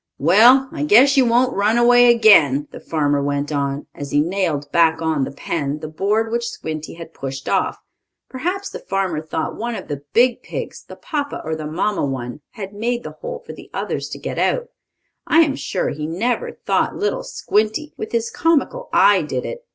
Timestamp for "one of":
9.55-9.89